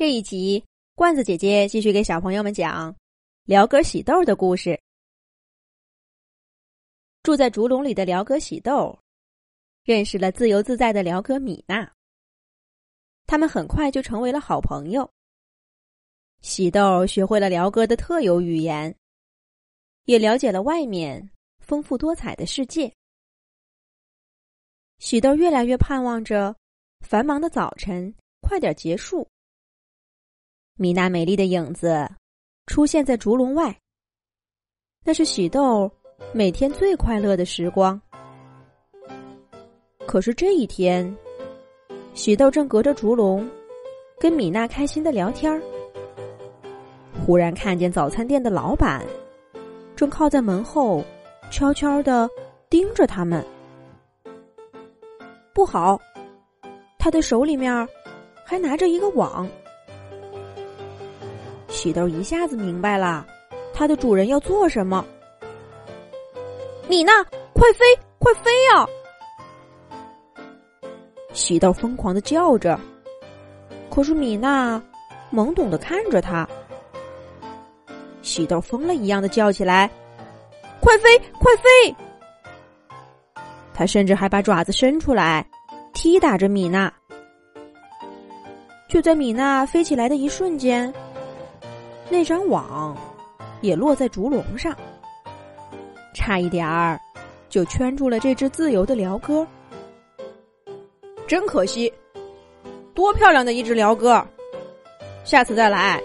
[0.00, 0.64] 这一集，
[0.94, 2.96] 罐子姐姐继续给小朋友们讲
[3.44, 4.80] 辽哥喜豆的故事。
[7.22, 8.98] 住在竹笼里的辽哥喜豆，
[9.84, 11.92] 认识了自由自在的辽哥米娜。
[13.26, 15.06] 他们很快就成为了好朋友。
[16.40, 18.96] 喜豆学会了辽哥的特有语言，
[20.06, 22.90] 也了解了外面丰富多彩的世界。
[24.98, 26.56] 喜豆越来越盼望着
[27.00, 29.28] 繁忙的早晨快点结束。
[30.80, 32.08] 米娜美丽的影子
[32.66, 33.76] 出现在竹笼外。
[35.04, 35.92] 那是喜豆
[36.32, 38.00] 每天最快乐的时光。
[40.06, 41.14] 可是这一天，
[42.14, 43.46] 喜豆正隔着竹笼
[44.18, 45.60] 跟米娜开心的聊天儿，
[47.26, 49.04] 忽然看见早餐店的老板
[49.94, 51.04] 正靠在门后，
[51.50, 52.26] 悄悄的
[52.70, 53.44] 盯着他们。
[55.52, 56.00] 不好，
[56.98, 57.86] 他的手里面
[58.46, 59.46] 还拿着一个网。
[61.80, 63.26] 喜豆一下子明白了，
[63.72, 65.02] 它的主人要做什么。
[66.86, 67.24] 米娜，
[67.54, 67.86] 快飞，
[68.18, 68.86] 快飞呀！
[71.32, 72.78] 喜豆疯狂的叫着，
[73.88, 74.78] 可是米娜
[75.32, 76.46] 懵懂的看着他。
[78.20, 79.90] 喜豆疯了一样的叫起来
[80.82, 81.96] ：“快飞，快飞！”
[83.72, 85.46] 他甚至还把爪子伸出来，
[85.94, 86.92] 踢打着米娜。
[88.86, 90.92] 就在米娜飞起来的一瞬间。
[92.10, 92.96] 那张网
[93.60, 94.76] 也落在竹笼上，
[96.12, 97.00] 差一点儿
[97.48, 99.46] 就圈住了这只自由的鹩哥。
[101.28, 101.92] 真可惜，
[102.94, 104.26] 多漂亮的一只鹩哥！
[105.22, 106.02] 下次再来，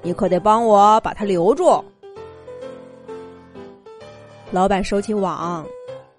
[0.00, 1.84] 你可得帮我把它留住。
[4.50, 5.66] 老板收起网，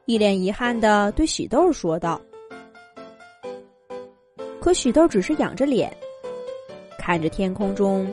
[0.05, 2.21] 一脸遗憾的对喜豆说道。
[4.61, 5.91] 可喜豆只是仰着脸，
[6.99, 8.07] 看着天空中。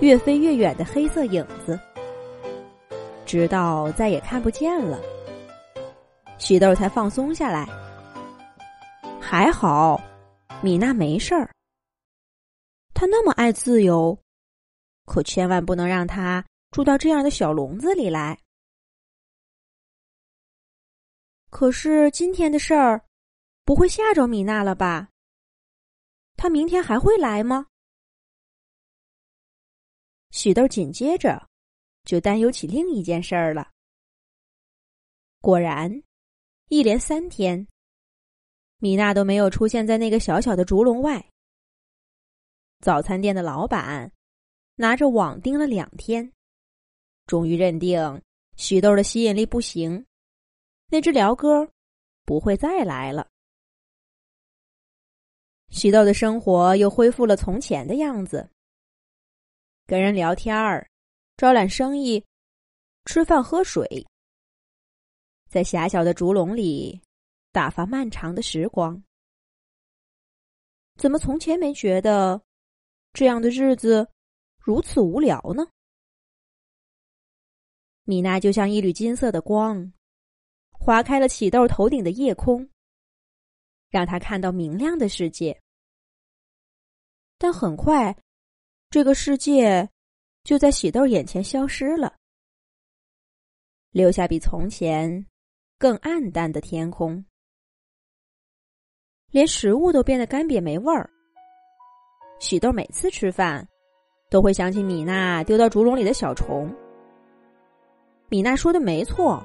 [0.00, 1.78] 越飞越远的黑色影子，
[3.24, 5.00] 直到再也看不见了，
[6.38, 7.66] 许豆才放松下来。
[9.20, 10.00] 还好，
[10.62, 11.50] 米娜没事儿。
[12.94, 14.16] 她那么爱自由，
[15.06, 18.38] 可千万不能让她住到这样的小笼子里来。
[21.48, 23.02] 可是今天的事儿，
[23.64, 25.08] 不会吓着米娜了吧？
[26.36, 27.66] 她明天还会来吗？
[30.36, 31.48] 许豆紧接着
[32.04, 33.70] 就担忧起另一件事儿了。
[35.40, 35.90] 果然，
[36.68, 37.66] 一连三天，
[38.76, 41.26] 米娜都没有出现在那个小小的竹笼外。
[42.80, 44.12] 早餐店的老板
[44.74, 46.30] 拿着网盯了两天，
[47.24, 48.22] 终于认定
[48.56, 50.04] 许豆的吸引力不行，
[50.90, 51.66] 那只鹩哥
[52.26, 53.26] 不会再来了。
[55.70, 58.50] 许豆的生活又恢复了从前的样子。
[59.86, 60.90] 跟人聊天儿，
[61.36, 62.24] 招揽生意，
[63.04, 64.04] 吃饭喝水，
[65.48, 67.00] 在狭小的竹笼里
[67.52, 69.00] 打发漫长的时光。
[70.96, 72.42] 怎么从前没觉得
[73.12, 74.10] 这样的日子
[74.58, 75.64] 如此无聊呢？
[78.02, 79.92] 米娜就像一缕金色的光，
[80.72, 82.68] 划开了起豆头顶的夜空，
[83.88, 85.62] 让他看到明亮的世界。
[87.38, 88.16] 但很快。
[88.88, 89.88] 这个世界
[90.44, 92.14] 就在喜豆眼前消失了，
[93.90, 95.26] 留下比从前
[95.78, 97.22] 更暗淡的天空，
[99.30, 101.10] 连食物都变得干瘪没味儿。
[102.38, 103.66] 喜豆每次吃饭
[104.30, 106.72] 都会想起米娜丢到竹笼里的小虫。
[108.28, 109.44] 米娜说的没错，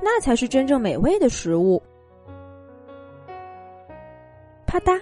[0.00, 1.82] 那才是真正美味的食物。
[4.64, 5.00] 啪嗒。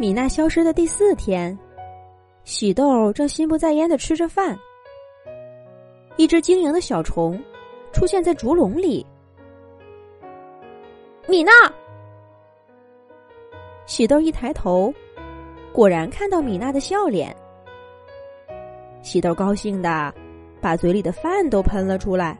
[0.00, 1.58] 米娜消失的第四天，
[2.44, 4.56] 喜豆正心不在焉的吃着饭。
[6.16, 7.36] 一只晶莹的小虫
[7.92, 9.04] 出现在竹笼里。
[11.26, 11.50] 米娜，
[13.86, 14.94] 喜豆一抬头，
[15.72, 17.36] 果然看到米娜的笑脸。
[19.02, 20.14] 喜豆高兴的
[20.60, 22.38] 把嘴里的饭都喷了出来，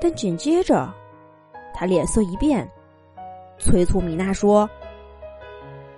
[0.00, 0.88] 但紧接着，
[1.74, 2.70] 他脸色一变，
[3.58, 4.70] 催促米娜说。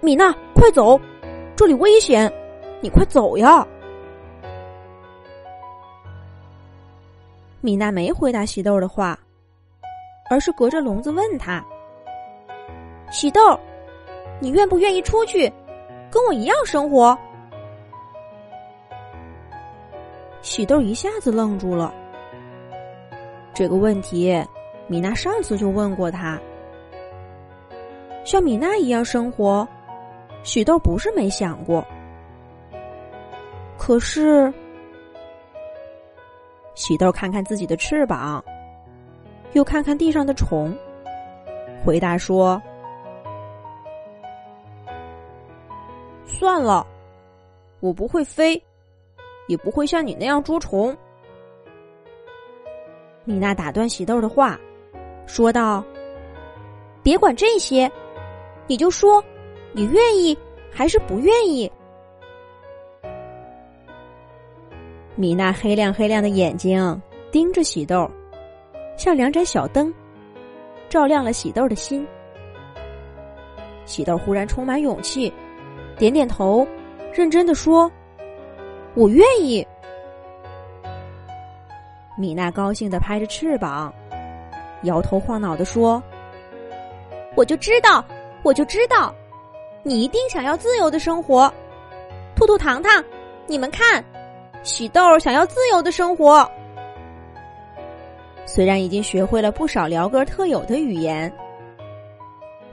[0.00, 0.98] 米娜，快走！
[1.56, 2.32] 这里危险，
[2.80, 3.66] 你快走呀！
[7.60, 9.18] 米娜没回答喜豆的话，
[10.30, 11.64] 而是隔着笼子问他
[13.10, 13.58] ：“喜豆，
[14.38, 15.52] 你愿不愿意出去，
[16.12, 17.18] 跟我一样生活？”
[20.42, 21.92] 喜豆一下子愣住了。
[23.52, 24.40] 这个问题，
[24.86, 26.38] 米娜上次就问过他。
[28.24, 29.66] 像米娜一样生活。
[30.42, 31.84] 喜豆不是没想过，
[33.76, 34.52] 可是
[36.74, 38.42] 喜豆看看自己的翅膀，
[39.52, 40.74] 又看看地上的虫，
[41.84, 42.60] 回答说
[46.24, 46.86] ：“算了，
[47.80, 48.62] 我不会飞，
[49.48, 50.96] 也不会像你那样捉虫。”
[53.24, 54.58] 米娜打断喜豆的话，
[55.26, 55.84] 说道
[57.02, 57.90] ：“别管这些，
[58.66, 59.22] 你就说。”
[59.72, 60.36] 你愿意
[60.70, 61.70] 还是不愿意？
[65.14, 68.10] 米娜黑亮黑亮的眼睛盯着喜豆，
[68.96, 69.92] 像两盏小灯，
[70.88, 72.06] 照亮了喜豆的心。
[73.84, 75.32] 喜豆忽然充满勇气，
[75.96, 76.66] 点点头，
[77.12, 77.90] 认真的说
[78.94, 79.66] ：“我愿意。”
[82.16, 83.92] 米娜高兴的拍着翅膀，
[84.82, 86.02] 摇头晃脑的说
[87.36, 88.04] ：“我就知道，
[88.42, 89.14] 我就知道。”
[89.88, 91.50] 你一定想要自由的生活，
[92.36, 93.02] 兔兔糖糖，
[93.46, 94.04] 你们看，
[94.62, 96.46] 喜豆想要自由的生活。
[98.44, 101.32] 虽然已经学会了不少辽哥特有的语言，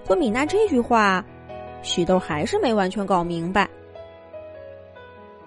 [0.06, 1.24] 可米娜这句话，
[1.82, 3.66] 许豆还是没完全搞明白。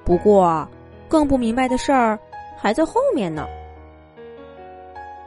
[0.04, 0.66] 不过，
[1.06, 2.18] 更不明白的事儿
[2.56, 3.46] 还在后面呢。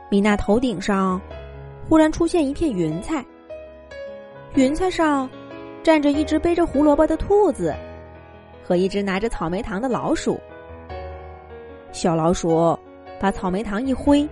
[0.09, 1.21] 米娜头顶上
[1.87, 3.23] 忽然出现一片云彩，
[4.55, 5.29] 云彩上。
[5.83, 7.75] 站着一只背着胡萝卜的兔子，
[8.63, 10.39] 和一只拿着草莓糖的老鼠。
[11.91, 12.77] 小老鼠
[13.19, 14.27] 把草莓糖一挥，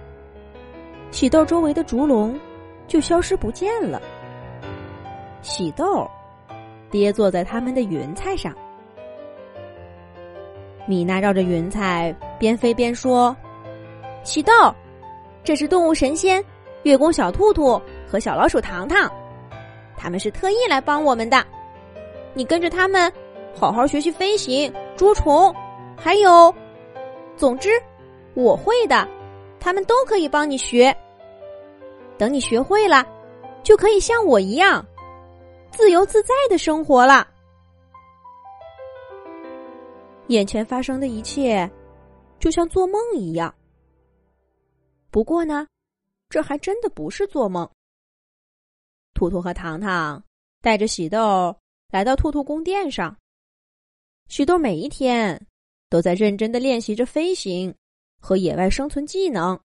[1.11, 2.39] 喜豆周围的竹笼
[2.87, 4.01] 就消失不见了。
[5.41, 6.09] 喜豆
[6.91, 8.53] 跌坐在他们的云彩上。
[10.85, 13.35] 米娜绕着云彩边飞边说
[14.23, 14.53] ：“喜豆，
[15.43, 16.43] 这是动物神仙
[16.83, 19.11] 月宫小兔兔和小老鼠糖糖。”
[20.01, 21.45] 他们是特意来帮我们的，
[22.33, 23.11] 你跟着他们，
[23.53, 25.53] 好好学习飞行、捉虫，
[25.97, 26.55] 还有，
[27.35, 27.69] 总之，
[28.33, 29.05] 我会的，
[29.59, 30.95] 他们都可以帮你学。
[32.17, 33.05] 等你学会了，
[33.61, 34.85] 就可以像我一样，
[35.71, 37.27] 自由自在的生活了。
[40.27, 41.69] 眼前发生的一切，
[42.39, 43.53] 就像做梦一样。
[45.11, 45.67] 不过呢，
[46.29, 47.69] 这还真的不是做梦。
[49.19, 50.23] 兔兔和糖糖
[50.61, 51.53] 带着喜豆
[51.89, 53.17] 来到兔兔宫殿上。
[54.29, 55.45] 喜豆每一天
[55.89, 57.75] 都在认真的练习着飞行
[58.21, 59.59] 和野外生存技能。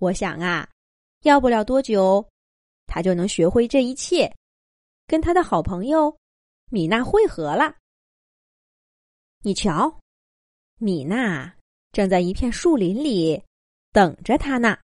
[0.00, 0.68] 我想啊，
[1.22, 2.28] 要不了多久，
[2.88, 4.34] 他就能学会这一切，
[5.06, 6.18] 跟他的好朋友
[6.68, 7.76] 米娜会合了。
[9.42, 10.00] 你瞧，
[10.78, 11.54] 米娜
[11.92, 13.40] 正在一片树林里
[13.92, 14.76] 等着他呢。